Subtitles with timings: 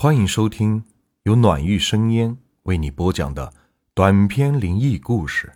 [0.00, 0.84] 欢迎收听
[1.24, 3.52] 由暖玉生烟为你播讲的
[3.94, 5.52] 短篇灵异故事。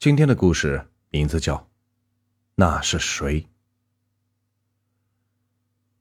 [0.00, 1.56] 今天的故事名字叫
[2.56, 3.42] 《那是谁》。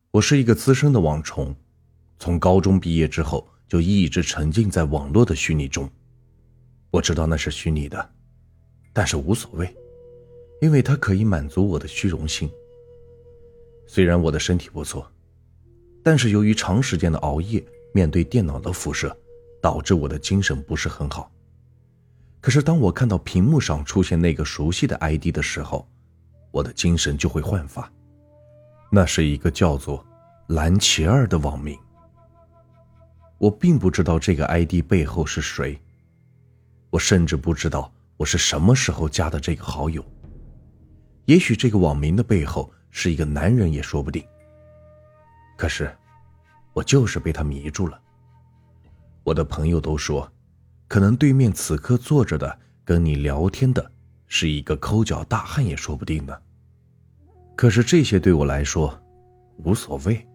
[0.09, 1.55] 我是一个资深的网虫，
[2.17, 5.87] 从高中毕业之后就一直沉浸在网络的虚拟中。
[6.89, 8.15] 我知道那是虚拟的，
[8.93, 9.77] 但是无所谓，
[10.59, 12.49] 因为它可以满足我的虚荣心。
[13.85, 15.07] 虽然我的身体不错，
[16.07, 17.61] 但是由于长时间的熬夜，
[17.91, 19.13] 面对电脑的辐射，
[19.61, 21.29] 导致我的精神不是很好。
[22.39, 25.85] 可是当我看到屏幕上出现那个熟悉的 ID 的时候，
[26.49, 27.91] 我的精神就会焕发。
[28.89, 30.01] 那是一个叫做
[30.47, 31.77] 蓝奇儿的网名。
[33.37, 35.77] 我并不知道这个 ID 背后是谁。
[36.89, 40.01] 我甚至不知道我是什么时候加的这个好友。
[41.25, 44.23] 也许这个网名的背后是一个男人也说不定。
[45.57, 45.93] 可是，
[46.71, 47.99] 我就是被他迷住了。
[49.23, 50.31] 我的朋友都说，
[50.87, 53.91] 可能对面此刻坐着的跟你聊天的
[54.27, 56.37] 是一个抠脚大汉也说不定呢。
[57.55, 58.97] 可是这些对我来说
[59.57, 60.25] 无所谓，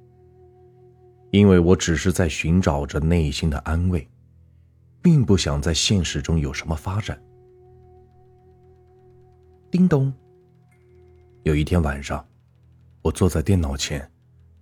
[1.31, 4.07] 因为我只是在寻找着内心的安慰。
[5.05, 7.21] 并不想在现实中有什么发展。
[9.69, 10.15] 叮咚。
[11.43, 12.25] 有一天晚上，
[13.03, 14.09] 我坐在电脑前，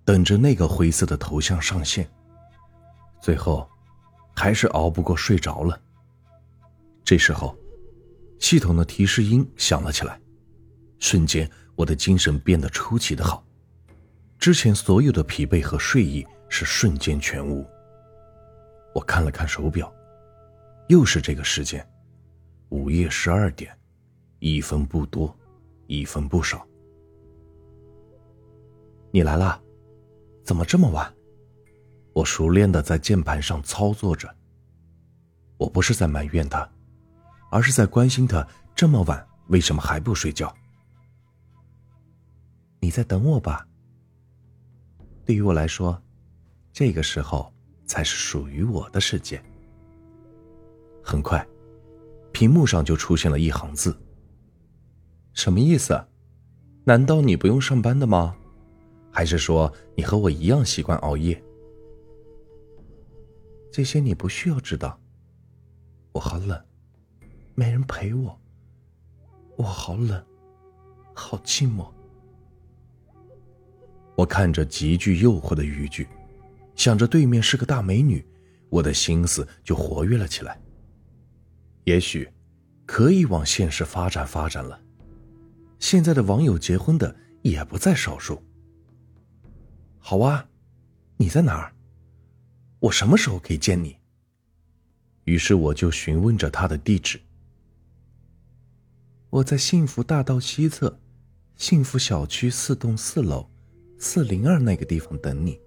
[0.05, 2.09] 等着那个灰色的头像上线。
[3.19, 3.69] 最后，
[4.35, 5.79] 还是熬不过睡着了。
[7.03, 7.55] 这时候，
[8.39, 10.19] 系统的提示音响了起来，
[10.99, 13.43] 瞬间我的精神变得出奇的好，
[14.39, 17.65] 之前所有的疲惫和睡意是瞬间全无。
[18.93, 19.91] 我看了看手表。
[20.87, 21.87] 又是这个时间，
[22.67, 23.71] 午夜十二点，
[24.39, 25.33] 一分不多，
[25.87, 26.67] 一分不少。
[29.09, 29.61] 你来了，
[30.43, 31.13] 怎么这么晚？
[32.13, 34.33] 我熟练的在键盘上操作着。
[35.57, 36.67] 我不是在埋怨他，
[37.51, 38.45] 而是在关心他
[38.75, 40.53] 这么晚为什么还不睡觉。
[42.79, 43.67] 你在等我吧。
[45.23, 46.01] 对于我来说，
[46.73, 47.53] 这个时候
[47.85, 49.41] 才是属于我的时间。
[51.03, 51.45] 很快，
[52.31, 53.95] 屏幕上就出现了一行字。
[55.33, 56.03] 什么意思？
[56.83, 58.35] 难道你不用上班的吗？
[59.11, 61.41] 还是说你和我一样习惯熬夜？
[63.71, 64.99] 这些你不需要知道。
[66.13, 66.59] 我好冷，
[67.55, 68.37] 没人陪我。
[69.57, 70.23] 我好冷，
[71.13, 71.87] 好寂寞。
[74.15, 76.07] 我看着极具诱惑的语句，
[76.75, 78.25] 想着对面是个大美女，
[78.69, 80.59] 我的心思就活跃了起来。
[81.85, 82.29] 也许，
[82.85, 84.79] 可以往现实发展发展了。
[85.79, 88.41] 现在的网友结婚的也不在少数。
[90.03, 90.49] 好啊，
[91.15, 91.73] 你在哪儿？
[92.79, 93.95] 我什么时候可以见你？
[95.25, 97.21] 于是我就询问着他的地址。
[99.29, 100.99] 我在幸福大道西侧，
[101.55, 103.47] 幸福小区四栋四楼，
[103.99, 105.61] 四零二那个地方等你。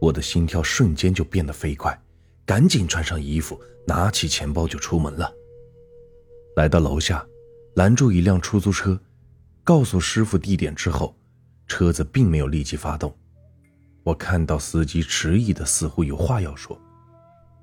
[0.00, 2.02] 我的心跳瞬间就变得飞快。
[2.46, 5.34] 赶紧穿上衣服，拿起钱包就出门了。
[6.54, 7.26] 来到楼下，
[7.74, 8.98] 拦住一辆出租车，
[9.62, 11.14] 告诉师傅地点之后，
[11.66, 13.14] 车子并没有立即发动。
[14.02, 16.80] 我看到司机迟疑的，似乎有话要说，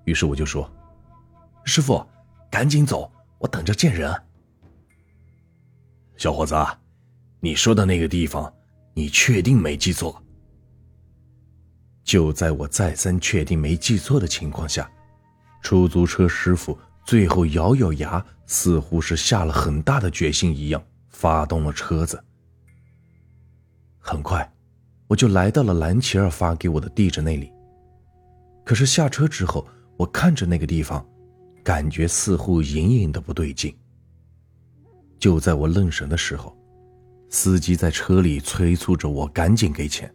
[0.03, 0.69] 于是我就说
[1.63, 2.05] ：“师傅，
[2.51, 3.09] 赶紧走，
[3.39, 4.13] 我等着见人。”
[6.17, 6.55] 小伙子，
[7.39, 8.53] 你说的那个地方，
[8.93, 10.21] 你确定没记错？
[12.03, 14.91] 就在我再三确定没记错的情况下，
[15.61, 22.21] 出租车师傅最后咬咬牙，似乎是下了很大的决心一样，发动了车子。
[24.05, 24.47] 很快，
[25.07, 27.49] 我就来到了蓝琪儿发给我的地址那里。
[28.65, 29.65] 可是下车之后，
[29.95, 31.03] 我看着那个地方，
[31.63, 33.73] 感觉似乎隐隐的不对劲。
[35.17, 36.53] 就在我愣神的时候，
[37.29, 40.13] 司机在车里催促着我赶紧给钱。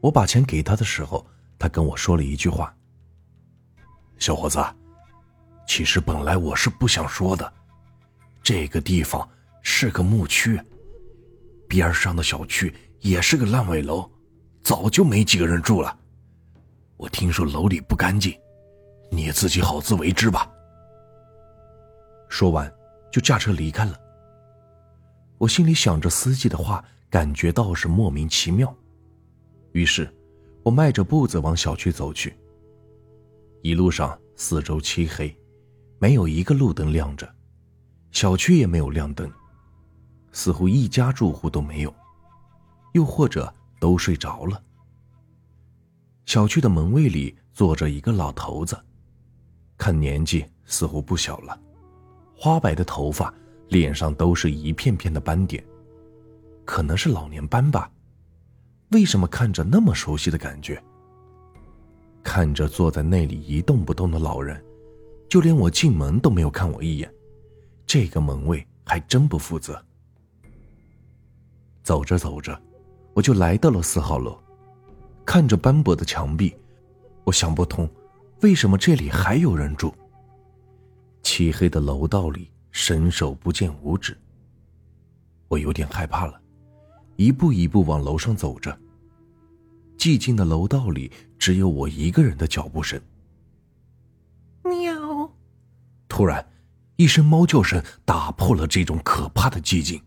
[0.00, 1.24] 我把钱给他的时候，
[1.60, 2.76] 他跟我说了一句话
[4.18, 4.58] ：“小伙子，
[5.64, 7.52] 其实本来我是不想说的，
[8.42, 9.28] 这个地方
[9.62, 10.60] 是个牧区，
[11.70, 14.10] 边上的小区也是个烂尾楼，
[14.60, 15.96] 早就没几个人住了。
[16.96, 18.36] 我听说楼里不干净，
[19.08, 20.50] 你自己好自为之吧。”
[22.28, 22.70] 说完，
[23.12, 23.96] 就驾车离开了。
[25.38, 28.76] 我心里想着司机的话，感觉到是莫名其妙。
[29.70, 30.12] 于是，
[30.64, 32.34] 我迈着步子往小区走去。
[33.62, 35.32] 一路上四周漆黑，
[36.00, 37.32] 没有一个路灯亮着，
[38.10, 39.30] 小区也没有亮灯，
[40.32, 41.94] 似乎一家住户都没有，
[42.92, 44.62] 又或者都睡着了。
[46.26, 48.78] 小区的门卫里坐着一个老头子，
[49.76, 51.60] 看年纪似乎不小了，
[52.36, 53.32] 花白的头发，
[53.68, 55.64] 脸上都是一片片的斑点，
[56.64, 57.90] 可能是老年斑吧。
[58.90, 60.80] 为什么看着那么熟悉的感觉？
[62.22, 64.62] 看着坐在那里一动不动的老人，
[65.28, 67.12] 就连我进门都没有看我一眼，
[67.86, 69.82] 这个门卫还真不负责。
[71.90, 72.56] 走着走着，
[73.14, 74.38] 我就来到了四号楼，
[75.24, 76.54] 看着斑驳的墙壁，
[77.24, 77.90] 我想不通，
[78.42, 79.92] 为什么这里还有人住。
[81.24, 84.16] 漆黑的楼道里伸手不见五指，
[85.48, 86.40] 我有点害怕了，
[87.16, 88.78] 一步一步往楼上走着。
[89.98, 91.10] 寂静的楼道里
[91.40, 93.02] 只有我一个人的脚步声。
[94.62, 95.28] 喵！
[96.06, 96.52] 突然，
[96.94, 100.00] 一声猫叫声打破了这种可怕的寂静。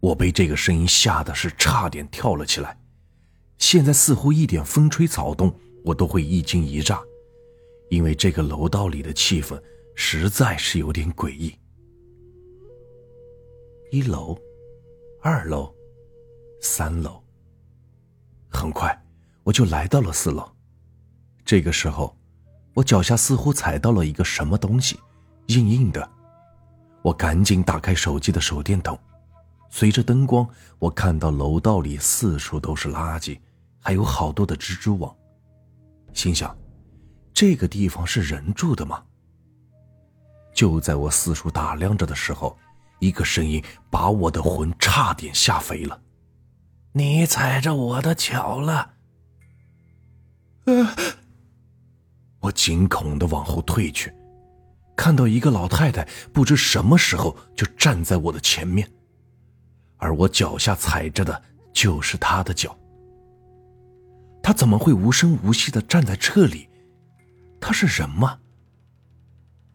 [0.00, 2.78] 我被这个声音吓得是差点跳了起来。
[3.58, 5.54] 现在似乎一点风吹草动，
[5.84, 7.02] 我都会一惊一乍，
[7.88, 9.60] 因为这个楼道里的气氛
[9.94, 11.54] 实在是有点诡异。
[13.90, 14.38] 一楼，
[15.22, 15.74] 二楼，
[16.60, 17.22] 三楼。
[18.48, 18.96] 很快，
[19.42, 20.46] 我就来到了四楼。
[21.44, 22.14] 这个时候，
[22.74, 24.98] 我脚下似乎踩到了一个什么东西，
[25.46, 26.10] 硬硬的。
[27.02, 28.98] 我赶紧打开手机的手电筒，
[29.68, 30.48] 随着灯光，
[30.78, 33.38] 我看到楼道里四处都是垃圾，
[33.80, 35.14] 还有好多的蜘蛛网。
[36.12, 36.56] 心想，
[37.34, 39.02] 这个地方是人住的吗？
[40.54, 42.58] 就在我四处打量着的时候，
[42.98, 46.00] 一个声音把我的魂差点吓飞了。
[46.92, 48.94] 你踩着我的脚了！
[50.64, 50.96] 啊
[52.40, 54.10] 我惊恐的往后退去，
[54.96, 58.90] 看到一个老太太不知什么时候就站在我的前面，
[59.96, 62.76] 而我脚下踩着的就是她的脚。
[64.42, 66.68] 她怎么会无声无息的站在这里？
[67.60, 68.38] 她是人吗？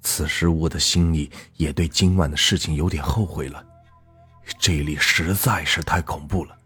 [0.01, 3.63] 此时我的心里也对今晚的事情有点后悔了，
[4.57, 6.57] 这里实在是太恐怖了。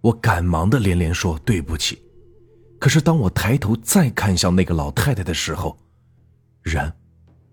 [0.00, 2.02] 我赶忙的连连说对不起，
[2.78, 5.76] 可是当我抬头再看向那个老太太的时候，
[6.62, 6.92] 人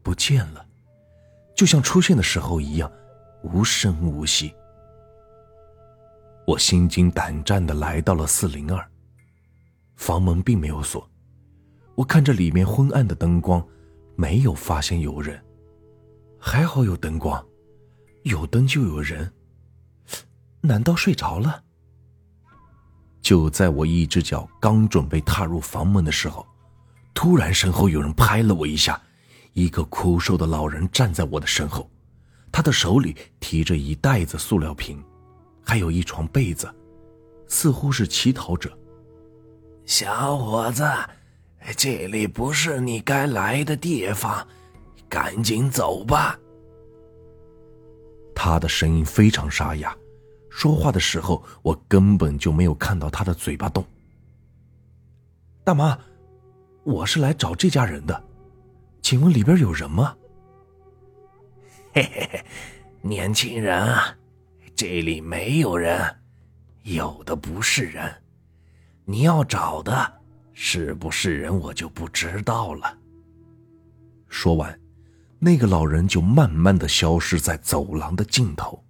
[0.03, 0.65] 不见了，
[1.55, 2.91] 就像出现的时候一样，
[3.43, 4.53] 无声无息。
[6.49, 8.83] 我心惊胆战的来到了四零二，
[9.95, 11.07] 房门并没有锁，
[11.93, 13.63] 我看着里面昏暗的灯光，
[14.15, 15.39] 没有发现有人，
[16.39, 17.45] 还好有灯光，
[18.23, 19.31] 有灯就有人，
[20.61, 21.63] 难道睡着了？
[23.21, 26.43] 就在我一只脚刚准备踏入房门的时候，
[27.13, 28.99] 突然身后有人拍了我一下，
[29.53, 31.87] 一个枯瘦的老人站在我的身后，
[32.51, 34.99] 他的手里提着一袋子塑料瓶，
[35.69, 36.67] 还有一床被子，
[37.45, 38.75] 似乎是乞讨者。
[39.85, 40.83] 小伙子，
[41.77, 44.47] 这里不是你该来的地方，
[45.07, 46.39] 赶紧走吧。
[48.33, 49.95] 他的声音非常沙哑。
[50.49, 53.85] 说话的时候，我根本就没有看到他的嘴巴动。
[55.63, 55.95] 大妈，
[56.83, 58.23] 我是来找这家人的，
[59.03, 60.17] 请问里边有人吗？
[61.93, 62.45] 嘿嘿嘿，
[63.03, 64.17] 年轻人啊，
[64.79, 66.01] 这里没有人，
[66.83, 68.09] 有的不是人，
[69.03, 70.21] 你要找的
[70.53, 72.97] 是不是人，我就不知道了。
[74.29, 74.79] 说完，
[75.37, 78.81] 那个老人就慢慢的消失在走廊的尽头。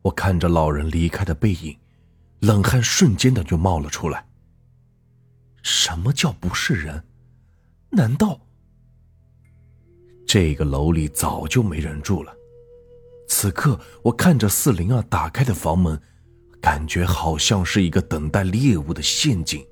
[0.00, 1.78] 我看着老人离开的背影，
[2.40, 4.26] 冷汗瞬间的就冒了出来。
[5.62, 7.04] 什么叫不是人？
[7.90, 8.40] 难道
[10.26, 12.34] 这个楼里早就没人住了？
[13.28, 16.00] 此刻，我看着四零二打开的房门，
[16.60, 19.64] 感觉好像是一个等待猎物的陷阱。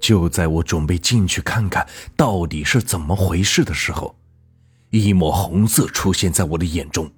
[0.00, 1.86] 就在我准备进去看看
[2.16, 4.16] 到底是怎么回事的时候，
[4.90, 7.10] 一抹红色出现在我的眼中。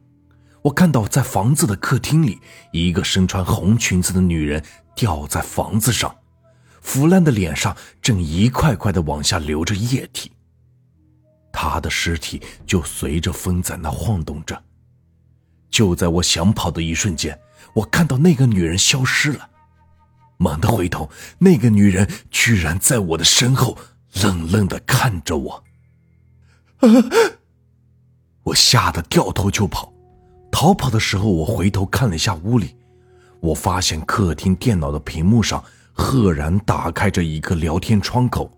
[0.62, 2.38] 我看到，在房子的客厅里，
[2.72, 6.14] 一个身穿红裙子的女人吊在房子上，
[6.80, 10.30] 腐烂的脸上正一块块的往下流着液体。
[11.52, 14.62] 她的尸体就随着风在那晃动着。
[15.72, 17.36] 就在我想跑的一瞬间，
[17.74, 19.48] 我看到那个女人消失了。
[20.36, 23.78] 猛地回头，那个女人居然在我的身后
[24.22, 25.64] 愣愣的看着我。
[28.44, 29.92] 我吓得掉头就跑。
[30.50, 32.76] 逃跑的时候，我回头看了一下屋里，
[33.40, 38.50] 我发现客厅电脑的屏幕上赫然打开着一个聊天窗口，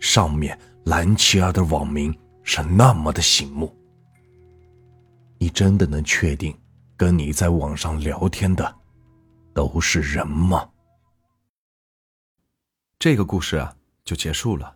[0.00, 3.74] 上面蓝琪儿的网名是那么的醒目。
[5.44, 6.58] 你真的能确定，
[6.96, 8.74] 跟你在网上聊天的
[9.52, 10.70] 都是人吗？
[12.98, 14.74] 这个故事啊就结束了。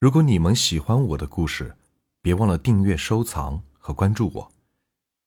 [0.00, 1.76] 如果你们喜欢我的故事，
[2.20, 4.52] 别忘了订阅、收藏和关注我。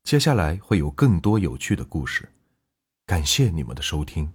[0.03, 2.27] 接下来会有更多有趣的故事，
[3.05, 4.29] 感谢你们的收听。